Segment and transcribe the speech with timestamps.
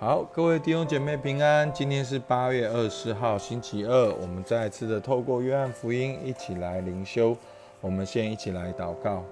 [0.00, 1.68] 好，各位弟兄姐妹平安。
[1.72, 4.14] 今天是八月二十号，星期二。
[4.14, 7.36] 我们再次的透过约翰福音一起来灵修。
[7.80, 9.24] 我们先一起来祷告。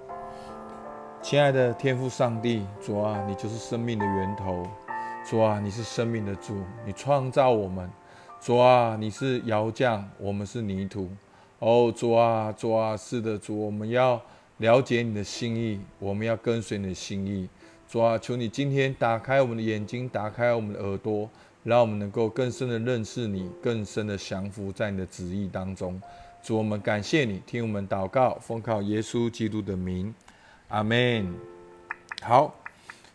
[1.23, 4.67] 亲爱的天父上帝，主啊，你就是生命的源头。
[5.25, 7.89] 主啊，你是生命的主，你创造我们。
[8.41, 11.09] 主啊，你是窑匠，我们是泥土。
[11.61, 14.21] 哦，主啊，主啊，是的，主，我们要
[14.57, 17.49] 了解你的心意，我们要跟随你的心意。
[17.89, 21.31] 主啊，求你今天打开我们的眼睛，打开我们的耳朵，
[21.63, 26.01] 让我们能够更深的认识你，更深的降服在你的旨意当中。
[26.43, 30.13] 主，我们感谢你，听我们祷告，奉靠耶稣基督的名，
[30.69, 31.33] 阿门。
[32.23, 32.53] 好，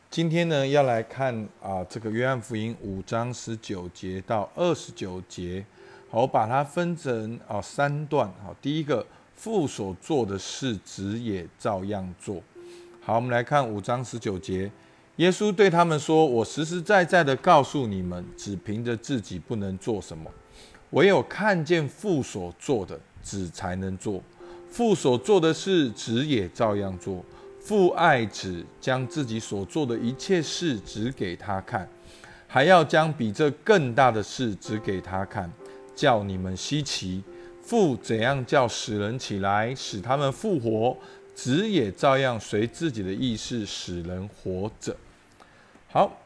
[0.09, 5.65] 今天呢要来看啊，这个约翰福音五章十九节到二十九节，
[6.09, 8.25] 好，把它分成啊三段。
[8.41, 12.41] 好，第一个，父所做的事，子也照样做。
[13.03, 14.71] 好，我们来看五章十九节，
[15.15, 20.29] 耶稣对他们说：“我实实在在的告诉你们，只凭着自己不能做什么，
[20.91, 24.21] 唯有看见父所做的，子才能做。
[24.69, 27.25] 父所做的事，子也照样做。
[27.59, 31.89] 父爱子，将自己所做的一切事指给他看，
[32.45, 35.51] 还要将比这更大的事指给他看，
[35.95, 37.23] 叫你们稀奇。
[37.63, 40.95] 父怎样叫死人起来，使他们复活？”
[41.33, 44.95] 子也照样随自己的意识使人活着。
[45.87, 46.21] 好，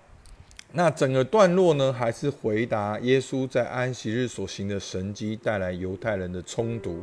[0.73, 6.99] 那整个段落呢，还是回答耶稣在安息日所行的神迹带来犹太人的冲突。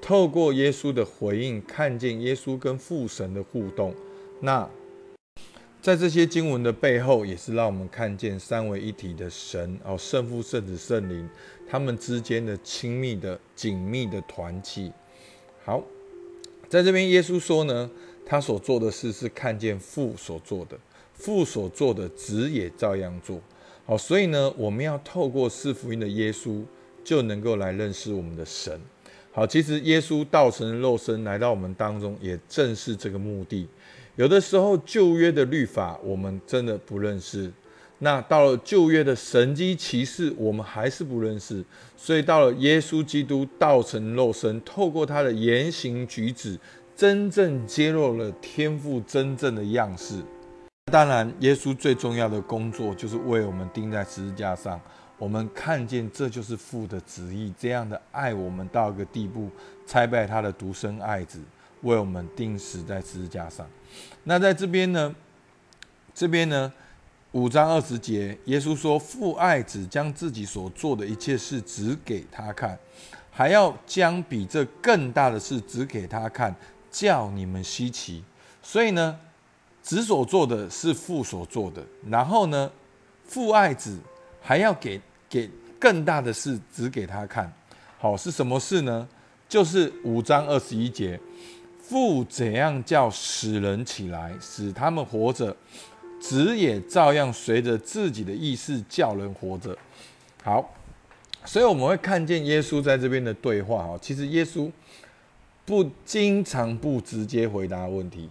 [0.00, 3.94] 透过耶稣的回应，看见耶稣跟父神的互动。
[4.40, 4.68] 那
[5.82, 11.28] 在这些经文的背后，也是让我们看见三位一体的神哦，圣父、圣子、圣灵，
[11.68, 14.92] 他们之间的亲密的、紧密的团契。
[15.64, 15.82] 好。
[16.70, 17.90] 在这边，耶稣说呢，
[18.24, 20.78] 他所做的事是看见父所做的，
[21.12, 23.40] 父所做的子也照样做。
[23.84, 26.62] 好，所以呢，我们要透过四福音的耶稣，
[27.02, 28.80] 就能够来认识我们的神。
[29.32, 33.66] 好，其实耶稣道成肉身来到我们当中，也正是这个目的。
[34.14, 37.50] 有的时候旧约的律法，我们真的不认识。
[38.02, 41.62] 那到了旧约的神机骑士，我们还是不认识，
[41.98, 46.58] 所以到了耶稣基督道成肉身，透过他的言行举止，
[46.96, 50.14] 真正揭露了天赋真正的样式。
[50.90, 54.80] 当然，耶稣最重要的工作就是为我们钉在十字架上，
[55.18, 59.50] 我们看见这就是父的旨意，这样的爱我们到一个地步，
[59.86, 61.38] 拆拜他的独生爱子，
[61.82, 63.68] 为我们钉死在十字架上。
[64.24, 65.14] 那在这边呢，
[66.14, 66.72] 这边呢？
[67.32, 72.76] 五章二十节，耶稣说：“父爱子，将自己所做的一切事指给他看，
[73.30, 76.52] 还要将比这更大的事指给他看，
[76.90, 78.24] 叫你们稀奇。”
[78.60, 79.16] 所以呢，
[79.80, 82.68] 子所做的是父所做的，然后呢，
[83.24, 83.96] 父爱子
[84.42, 85.48] 还要给给
[85.78, 87.52] 更大的事指给他看。
[87.96, 89.08] 好，是什么事呢？
[89.48, 91.20] 就是五章二十一节，
[91.80, 95.56] 父怎样叫死人起来，使他们活着。
[96.20, 99.76] 子也照样随着自己的意思叫人活着。
[100.44, 100.72] 好，
[101.44, 103.82] 所以我们会看见耶稣在这边的对话。
[103.82, 104.70] 哈，其实耶稣
[105.64, 108.28] 不经常不直接回答问题。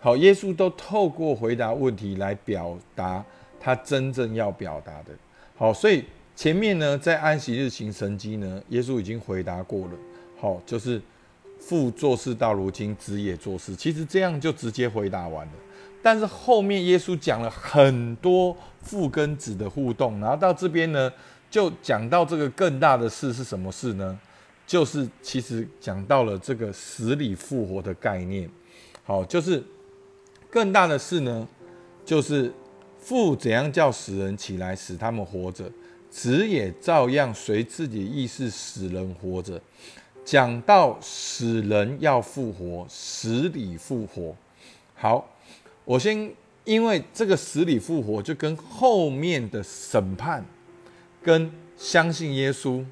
[0.00, 3.24] 好，耶稣都透过回答问题来表达
[3.58, 5.10] 他真正要表达的。
[5.56, 6.04] 好，所以
[6.36, 9.92] 前面呢，在安息日行神迹呢，耶稣已经回答过了。
[10.40, 11.02] 好，就是
[11.58, 13.74] 父做事到如今，子也做事。
[13.74, 15.52] 其实这样就直接回答完了。
[16.00, 21.12] 但是后面耶稣讲了很多父跟子的互动，然后到这边呢，
[21.50, 24.18] 就讲到这个更大的事是什么事呢？
[24.66, 28.48] 就是其实讲到了这个死里复活的概念。
[29.02, 29.62] 好，就是
[30.48, 31.46] 更大的事呢，
[32.04, 32.52] 就是
[32.98, 35.70] 父怎样叫死人起来，使他们活着，
[36.08, 39.60] 子也照样随自己意识使人活着。
[40.24, 44.34] 讲到死人要复活，死里复活。
[44.94, 45.28] 好。
[45.88, 46.30] 我先，
[46.66, 50.44] 因为这个死里复活就跟后面的审判，
[51.22, 52.84] 跟相信耶稣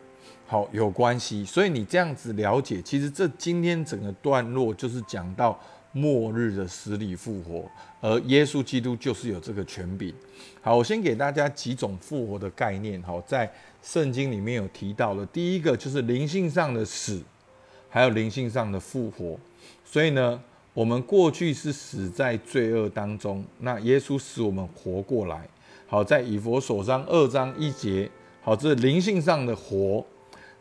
[0.46, 5.60] 好有关系，所以你这样子了解，其实这今天整个段落就是讲到
[5.92, 10.10] 末日的死里复活，而耶稣基督就是有这个权柄。
[10.62, 13.02] 好，我先给大家几种复活的概念。
[13.02, 17.22] 好，在圣经里面有提到的，第一个就是灵性上的死，
[17.90, 19.38] 还有灵性上的复活。
[19.84, 20.42] 所以呢。
[20.76, 25.48] 我们过去是死在罪恶当中，那耶稣使我们活过来。
[25.86, 28.10] 好，在以佛所章二章一节，
[28.42, 30.04] 好，这是灵性上的活。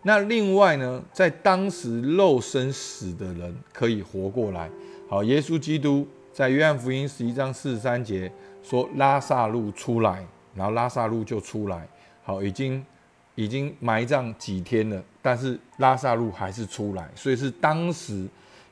[0.03, 4.69] 那另外呢，在当时肉身死的人可以活过来。
[5.09, 8.31] 好，耶稣基督在约翰福音十一章四十三节
[8.63, 10.25] 说：“拉萨路出来。”
[10.55, 11.85] 然后拉萨路就出来，
[12.23, 12.81] 好，已经
[13.35, 18.25] 已经埋葬几天了，但是拉萨路还是出来，所以是当时，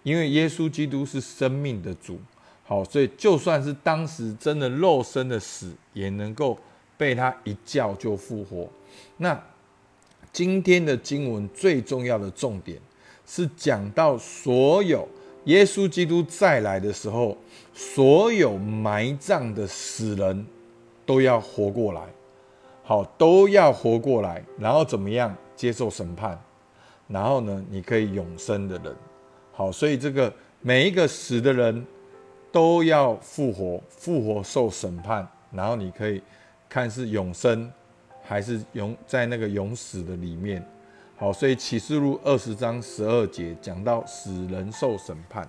[0.03, 2.19] 因为耶稣基督是生命的主，
[2.63, 6.57] 好，所以就算是当时真的肉身的死，也能够
[6.95, 8.69] 被他一叫就复活。
[9.17, 9.41] 那
[10.31, 12.79] 今天的经文最重要的重点
[13.25, 15.07] 是讲到所有
[15.45, 17.37] 耶稣基督再来的时候，
[17.73, 20.45] 所有埋葬的死人。
[21.05, 22.01] 都要活过来，
[22.81, 26.41] 好，都要活过来，然后怎么样接受审判？
[27.09, 28.95] 然后呢，你可以永生的人，
[29.55, 31.85] 好，所以这个每一个死的人
[32.51, 36.19] 都要复活，复活受审判，然后你可以
[36.67, 37.71] 看是永生
[38.23, 40.67] 还是永在那个永死的里面，
[41.15, 45.47] 好，所以启示录二十章十二节讲到死人受审判。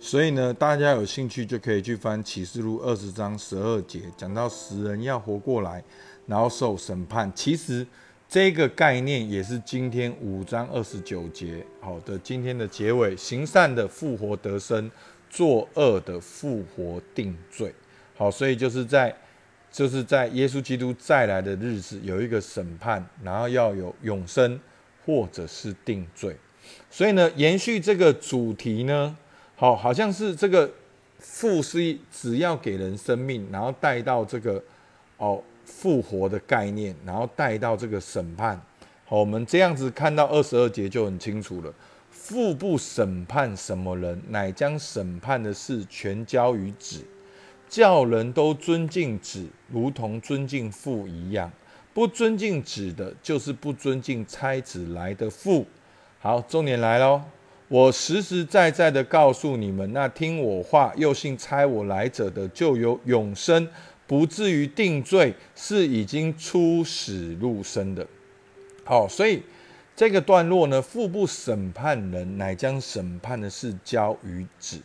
[0.00, 5.84] 所以呢，大家有兴趣就可以去翻启示录二十章十二节，讲到死人要活过来，
[6.26, 7.30] 然后受审判。
[7.34, 7.86] 其实
[8.30, 14.88] 这个概念也是今天五章二十九节好的今天的结尾：行善的复活得生，
[15.28, 17.74] 作恶的复活定罪。
[18.16, 19.12] 好，所以就是在
[19.72, 24.60] 就是在耶稣基督再来的日子有一个审判，然后要有永生
[25.04, 26.36] 或者是定罪。
[26.88, 29.16] 所以呢，延续这个主题呢。
[29.56, 30.70] 好，好像是这个
[31.18, 34.62] 父是只要给人生命，然后带到这个
[35.16, 38.60] 哦复活的概念，然后带到这个审判。
[39.06, 41.72] 好，我们这样子看到二十二节就很清楚了。
[42.10, 47.04] 父不审判什么人，乃将审判的事全交于子，
[47.68, 51.50] 叫人都尊敬子，如同尊敬父一样。
[51.92, 55.66] 不尊敬子的，就是不尊敬差子来的父。
[56.20, 57.20] 好，重点来喽。
[57.66, 63.66] 我实实在在的告诉你们，那听我话又信差我来者的，就有永生，
[64.10, 68.04] 不至于定罪，是已经出死入生的。
[68.82, 69.40] 好，所以
[69.94, 74.80] 这个段落呢，父不审判人，乃将审判的事交于子。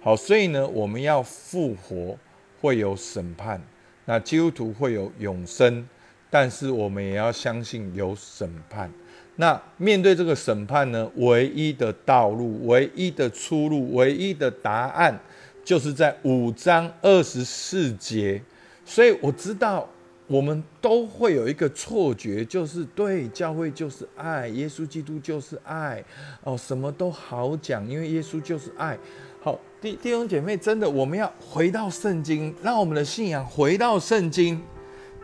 [0.00, 2.18] 好，所以呢，我们要复活，
[2.60, 3.62] 会有审判，
[4.06, 5.88] 那基督徒会有永生，
[6.28, 8.90] 但是我们也要相信有审判。
[9.36, 11.08] 那面对这个审判呢？
[11.14, 15.16] 唯一的道路、唯一的出路、唯一的答案，
[15.64, 18.42] 就是在五章二十四节。
[18.84, 19.88] 所以我知道，
[20.26, 26.04] 我们都会有一个错觉，就是对教会就是爱，耶稣基督就是爱
[26.42, 28.98] 哦，什么都好讲，因为耶稣就是爱。
[29.42, 34.62] 好，弟弟兄姐妹，真的，我们要回到圣经，让我们的信仰回到圣经。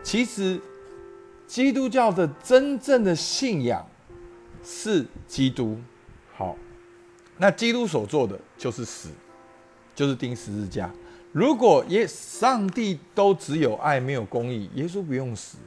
[0.02, 0.60] 其实，
[1.46, 3.86] 基督教的真正的信仰。
[4.62, 5.78] 是基督，
[6.36, 6.54] 好，
[7.38, 9.08] 那基督所做的就是死，
[9.94, 10.92] 就是钉十字架。
[11.32, 15.58] 如果耶上帝都只有爱没有公义，耶稣不用死，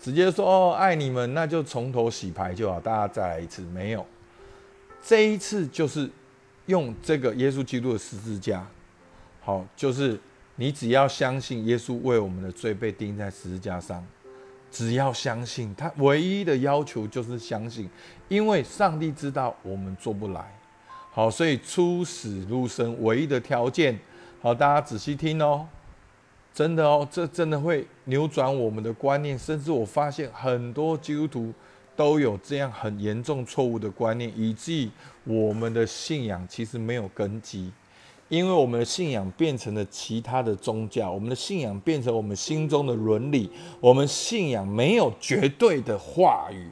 [0.00, 3.62] 直接说哦爱你们，那就从头洗牌就好，大家再来一次。
[3.62, 4.06] 没有，
[5.02, 6.08] 这一次就是
[6.66, 8.66] 用这个耶稣基督的十字架，
[9.42, 10.18] 好，就是
[10.56, 14.04] 你只要相信耶稣为我们的罪被钉在十字架上。
[14.70, 17.88] 只要相信他，唯一的要求就是相信，
[18.26, 20.52] 因为上帝知道我们做不来。
[21.12, 23.96] 好，所以出死入生唯一的条件，
[24.44, 25.66] 好，大家仔细听哦，
[26.52, 31.50] 真的哦，这真的会扭转我们的观念，甚至我发现很多基督徒
[31.96, 34.90] 都有这样很严重错误的观念，以至于
[35.24, 37.72] 我们的信仰其实没有根基。
[38.28, 46.70] 因为我们的信仰变成了其他的宗教，我们的信仰变成我们心中的伦理，我们信仰没有绝对的话语，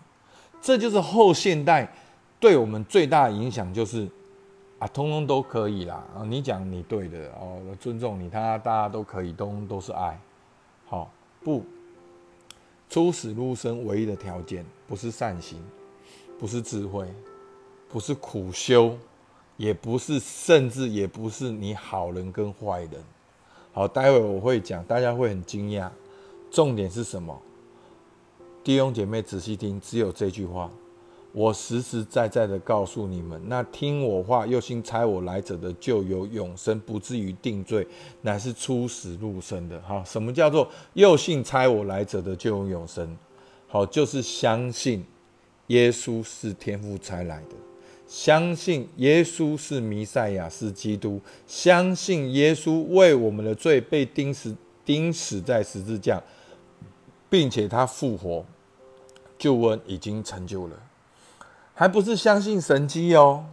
[0.60, 1.90] 这就是后现代
[2.38, 4.06] 对我们最大的影响，就是
[4.82, 10.18] 啊，通通都可以啦，啊，你讲你对的哦，尊重你，他大家都可以，都都是爱，
[10.86, 11.08] 好
[11.44, 11.64] 不？
[12.90, 15.62] 出死入生唯一的条件，不是善行，
[16.36, 17.06] 不是智慧，
[17.88, 18.98] 不是苦修。
[19.56, 22.92] 也不是，甚至也不是你好人跟坏人。
[23.72, 25.88] 好，待会我会讲，大家会很惊讶。
[26.50, 27.40] 重点是什么？
[28.64, 30.68] 弟兄姐妹仔细听，只有这句话。
[31.32, 37.86] 我实实在在的告诉你们，那听我话又信差我来者的，就有永生，不至于定罪，
[38.20, 39.80] 乃是出死入生的。
[39.80, 43.16] 哈，什么叫做又信差我来者的就有永生？
[43.66, 45.02] 好，就是相信
[45.68, 47.56] 耶稣是天父差来的。
[48.06, 56.22] 相信耶稣是弥赛亚，是基督；相信耶稣为我们的罪被钉死，钉死在十字架，
[57.30, 58.44] 并且他复活，
[59.38, 60.76] 救恩已经成就了。
[61.82, 63.44] 还不是相信神迹哦，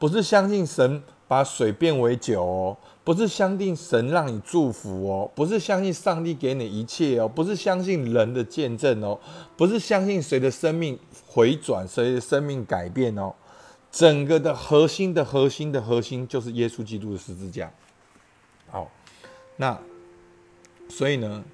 [0.00, 9.16] 不是相信神把水变为酒哦，不是相信神让你祝福哦，不是相信上帝给你一切哦，不是相信人的见证哦，
[9.56, 13.32] 不是相信谁的生命回转，谁的生命改变哦。
[13.92, 17.72] 整个的核心的核心的核心就是耶稣基督的十字架。
[18.68, 18.90] 好，
[19.54, 19.78] 那
[20.88, 21.44] 所以呢，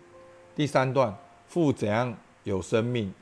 [0.57, 1.15] 第三段
[1.47, 3.13] 父怎样有生命，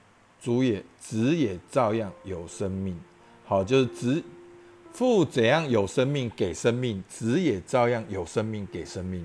[0.40, 2.98] 主也子也照样有生命。
[3.44, 4.22] 好，就是子。
[4.92, 9.24] 父怎样有生命给生命，子也照样有生命给生命。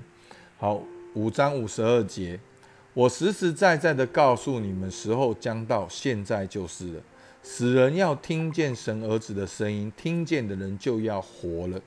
[0.58, 0.80] 好，
[1.14, 2.38] 五章五十二节，
[2.94, 7.02] 我实实在在的告诉你们，时候将到，现在就是了。
[7.42, 11.80] 死人要听见神儿子的声音，听见的人就要活了。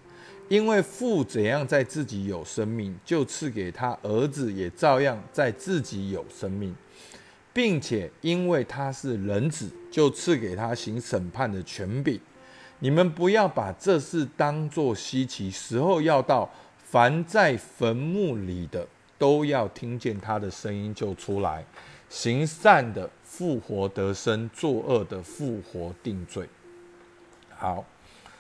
[0.50, 6.76] 因为父怎样在自己有生命，就赐给他儿子也照样在自己有生命，
[7.60, 12.18] 并且因为他是人子，就赐给他行审判的权柄。
[12.80, 18.88] 你们不要把这事当作稀奇，时候要到，凡在坟墓里的
[19.18, 21.66] 都要听见他的声音就出来，
[22.08, 26.48] 行善的复活得生，作恶的复活定罪。
[27.50, 27.84] 好，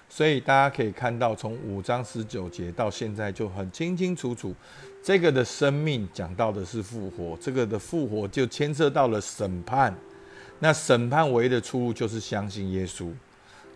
[0.07, 4.55] 所以大家可以看到，从五章十九节到现在就很清清楚楚，
[5.01, 9.95] 这个的生命讲到的是复活，这个的复活就牵涉到了审判，
[10.59, 13.11] 那审判唯一的出路就是相信耶稣。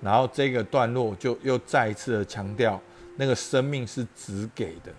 [0.01, 2.79] 然后这个段落就又再一次的强调，
[3.15, 4.91] 那个生命是子给的，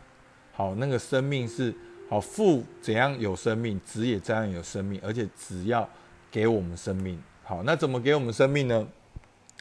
[0.55, 1.75] 好，那个生命是
[2.09, 5.87] 好父怎样有生命，子也这样有生命，而且只要
[6.31, 8.87] 给我们生命，好，那怎么给我们生命呢？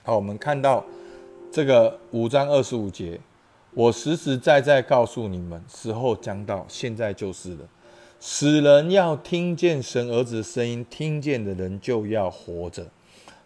[0.03, 0.84] 好，我们看到
[1.51, 3.20] 这个五章二十五节，
[3.73, 7.65] 我实实在在告诉你们，时候将到，现在就是了，
[8.19, 12.85] 死人要听见神儿子的声音，听见的人就要活着。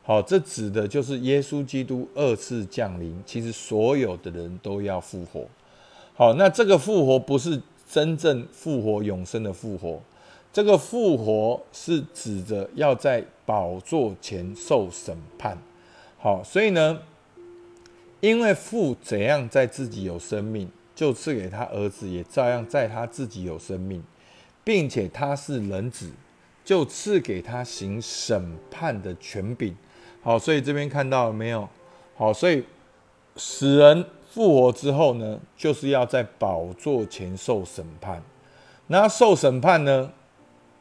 [0.03, 3.21] 好，这指的就是耶稣基督二次降临。
[3.25, 5.45] 其实所有的人都要复活。
[6.13, 10.01] 好，那这个复活不是真正复活永生的复活，
[10.51, 15.57] 这个复活是指着要在宝座前受审判。
[16.17, 16.99] 好，所以呢，
[18.19, 24.03] 因为父怎样在自己有生命，就赐给他儿子也照样在他自己有生命，
[24.63, 26.09] 并且他是人子，
[26.65, 29.75] 就赐给他行审判的权柄。
[30.21, 31.69] 好，所以这边看到了没有？
[32.15, 32.63] 好，所以
[33.35, 38.21] 死人复活之后呢，就是要在宝座前受审判。
[38.87, 40.11] 那受审判呢，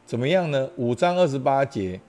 [0.05, 0.69] 怎么样呢？
[0.75, 2.01] 五章二十八节，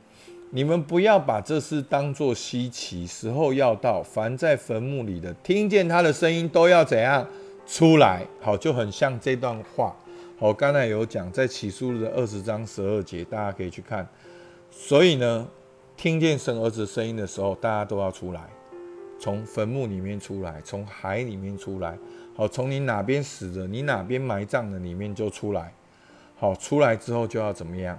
[0.51, 7.27] 你们不要把这事当作稀奇，时候要到，凡在坟墓里的，听见他的声音，都要怎样
[7.67, 8.27] 出来？
[8.41, 9.95] 好，就很像这段话。
[10.39, 14.07] 好，刚才有讲在起诉的二十章十二节，大家可以去看。
[14.71, 15.47] 所以呢？
[15.97, 18.41] 听见神儿子声音的时候，大家都要出来，
[19.19, 21.99] 从坟墓里面出来，从海里面出来。
[22.37, 25.75] 好，从你哪边死的，你哪边埋葬的里面就出来。
[26.37, 27.99] 好，出来之后就要怎么样？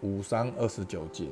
[0.00, 1.26] 五三二十九节，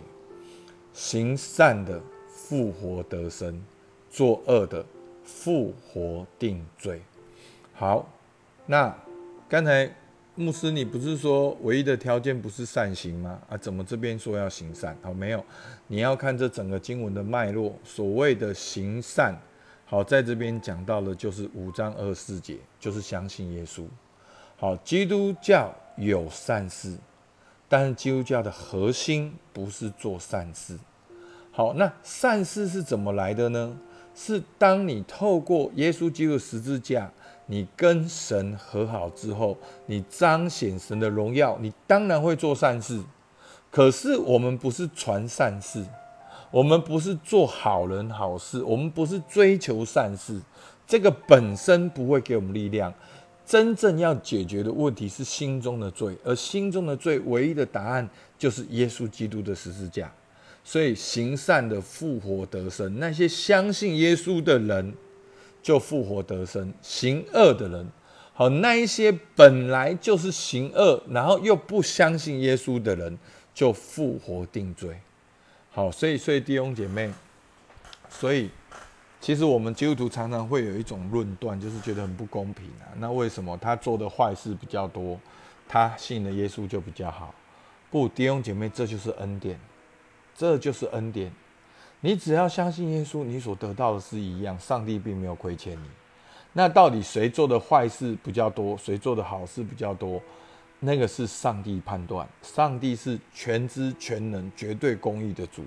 [0.92, 3.62] 行善的复活得生，
[4.10, 4.84] 作恶的
[5.24, 7.00] 复活定罪。
[7.74, 8.08] 好，
[8.66, 8.96] 那
[9.48, 9.90] 刚才。
[10.38, 13.40] 牧师，你不是说唯一的条件不是善行吗？
[13.48, 14.94] 啊，怎么这边说要行善？
[15.00, 15.42] 好，没有，
[15.86, 17.72] 你要看这整个经文的脉络。
[17.82, 19.34] 所谓的行善，
[19.86, 23.86] 好，在这边讲到的就是五章二十四节，就是相信耶稣。
[24.58, 26.94] 好，基督教有善事，
[27.68, 30.78] 但是基督教的核心不是做善事。
[31.50, 33.76] 好，那善事是怎么来的呢？
[34.14, 37.10] 是当你透过耶稣基督十字架。
[37.48, 39.56] 你跟神和好之后，
[39.86, 43.00] 你彰显神的荣耀，你当然会做善事。
[43.70, 45.86] 可是我们不是传善事，
[46.50, 50.40] 我们不是做好人好事，我们不是追求善事，
[50.88, 52.92] 这个本身不会给我们力量。
[53.46, 60.12] 真正要解决的问题是心中的罪，而心中的罪唯一的答案就是耶稣基督的十字架。
[60.64, 64.92] 所以行善的复活得生，那些相信耶稣的人。
[65.62, 67.84] 就复活得生，行恶的人，
[68.32, 73.18] 好，那一些本来就是行恶，然后又不相信耶稣的人，
[73.52, 74.96] 就复活定罪。
[75.72, 77.10] 好，所以，所以弟兄姐妹，
[78.08, 78.48] 所以
[79.26, 82.94] 其实我们基督徒常常会有一种论断，就是觉得很不公平啊。
[82.96, 85.18] 那为什么他做的坏事比较多，
[85.66, 87.34] 他信了耶稣就比较好？
[87.90, 89.58] 不，弟兄姐妹，这就是恩典，
[90.36, 91.32] 这就是恩典。
[92.02, 94.56] 你只要相信耶稣，你所得到的是一样。
[94.60, 95.88] 上帝并没有亏欠你。
[96.52, 100.22] 那到底谁做的坏事比较多，谁做的好事比较多？
[100.78, 102.24] 那个是上帝判断。
[102.42, 105.64] 上帝是全知全能、绝对公义的主，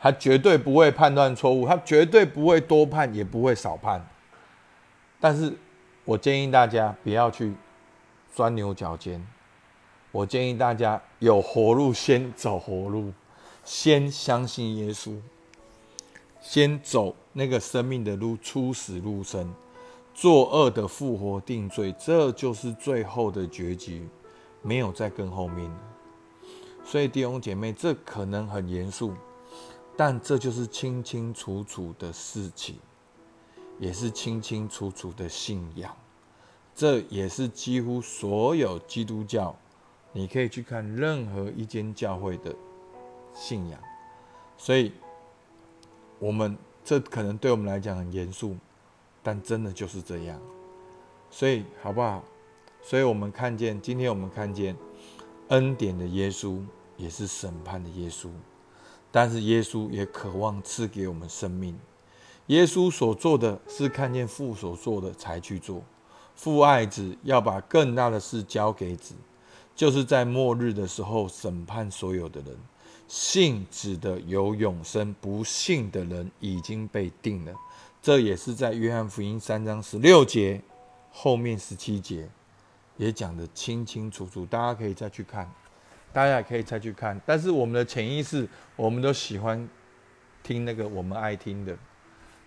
[0.00, 4.04] 他绝对不会判断错误，他绝对不会多判，也不会少判。
[5.20, 5.52] 但是
[6.04, 7.52] 我建议大家不要去
[8.34, 9.24] 钻牛角尖。
[10.12, 13.12] 我建议大家有活路，先走活路，
[13.62, 15.16] 先相信耶稣，
[16.40, 19.54] 先走那个生命的路，出死入生，
[20.12, 24.08] 作恶的复活定罪，这就是最后的结局，
[24.62, 25.76] 没有再跟后面了。
[26.84, 29.14] 所以弟兄姐妹，这可能很严肃，
[30.00, 32.78] 但这就是清清楚楚的事情，
[33.78, 35.94] 也是清清楚楚的信仰，
[36.74, 39.54] 这也是几乎所有基督教。
[40.14, 42.56] 你可以去看任何一间教会的
[43.34, 43.78] 信仰，
[44.56, 44.90] 所以，
[46.18, 48.56] 我们这可能对我们来讲很严肃，
[49.22, 50.40] 但真的就是这样。
[51.30, 52.24] 所以，好不好？
[52.80, 54.74] 所以我们看见，今天我们看见
[55.48, 56.58] 恩典的耶稣
[56.96, 58.30] 也是审判的耶稣，
[59.12, 61.78] 但是耶稣也渴望赐给我们生命。
[62.46, 65.82] 耶稣所做的是看见父所做的才去做，
[66.34, 69.14] 父爱子要把更大的事交给子。
[69.76, 72.54] 就是在末日的时候审判所有的人，
[73.08, 77.52] 信指的有永生，不信的人已经被定了。
[78.02, 80.60] 这也是在约翰福音三章十六节
[81.10, 82.28] 后面十七节
[82.96, 85.50] 也讲得清清楚楚，大家可以再去看，
[86.12, 87.20] 大家也可以再去看。
[87.24, 89.68] 但是我们的潜意识，我们都喜欢
[90.42, 91.76] 听那个我们爱听的，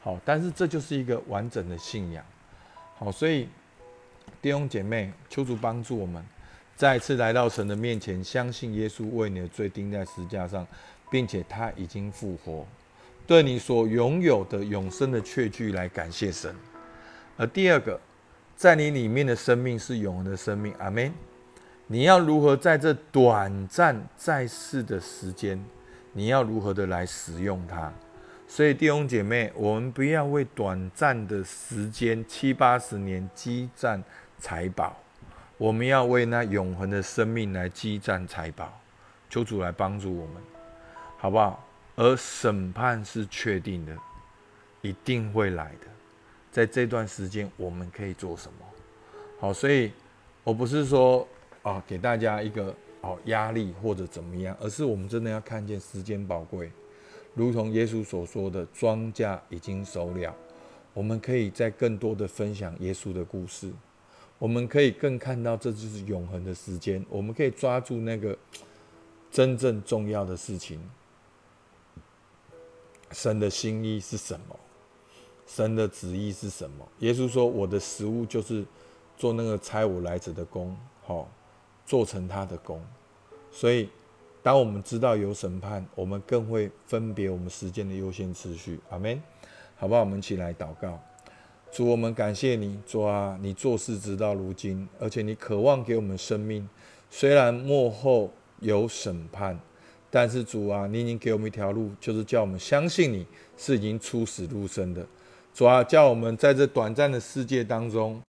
[0.01, 2.23] 好，但是这就是一个完整的信仰，
[2.97, 3.47] 好，所以
[4.41, 6.23] 弟兄姐妹，求主帮助我们。
[6.75, 10.65] 再次来到神的面前，相信耶稣为你的罪钉在石架上，
[11.11, 12.65] 并且他已经复活，
[13.27, 16.53] 对你所拥有的永生的确据来感谢神。
[17.37, 17.99] 而第二个，
[18.55, 21.13] 在你里面的生命是永恒的生命，阿门。
[21.93, 25.63] 你要如何在这短暂在世的时间，
[26.13, 27.93] 你要如何的来使用它？
[28.47, 34.03] 所以弟兄姐妹，我们不要为短暂的时间七八十年积攒
[34.39, 34.97] 财宝。
[35.59, 38.73] 我们要为那永恒的生命来积攒财宝，
[39.29, 40.41] 求主来帮助我们，
[41.19, 41.63] 好不好？
[41.95, 43.95] 而审判是确定的，
[44.81, 45.87] 一定会来的。
[46.51, 48.65] 在这段时间，我们可以做什么？
[49.39, 49.91] 好，所以
[50.43, 51.27] 我不是说
[51.63, 56.71] 啊，给大家一个哦压力或者怎么样，而是我们真的要看见时间宝贵，
[57.33, 60.35] 如同耶稣所说的，庄稼已经熟了，
[60.93, 63.71] 我们可以在更多的分享耶稣的故事。
[64.39, 67.05] 我们可以更看到，这就是永恒的时间。
[67.09, 68.37] 我们可以抓住那个
[69.31, 70.81] 真正重要的事情。
[73.11, 74.59] 神的心意是什么？
[75.47, 76.85] 神的旨意是什么？
[76.99, 78.65] 耶稣说：“我的食物就是
[79.15, 81.29] 做那个差我来者的工，好
[81.85, 82.81] 做成他的工。”
[83.51, 83.89] 所以，
[84.41, 88.79] 当我们知道有审判，我们更会分别我们时间的优先次序。
[88.89, 89.21] 阿门。
[89.75, 89.99] 好不好？
[89.99, 90.97] 我们一起来祷告。
[91.69, 96.69] 主，我们感谢你，主啊，你做事直到如今，而且你渴望给我们生命。
[97.09, 99.59] 虽然幕后有审判，
[100.09, 103.25] 但是主啊，你已经给我们一条路，就是叫我们相信你
[103.57, 105.05] 是已经出死入生的。
[105.53, 108.21] 主啊，叫我们在这短暂的世界当中，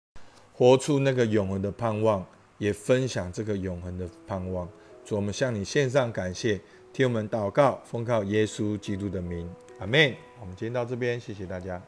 [0.53, 2.27] 活出那个永恒的盼望，
[2.65, 4.67] 也分享这个永恒的盼望。
[5.05, 6.59] 主，我们向你献上感谢，
[6.95, 9.47] 替我们祷告，奉靠耶稣基督的名，
[9.81, 10.15] 阿门。
[10.41, 11.83] 我们今天到这边，谢谢大家。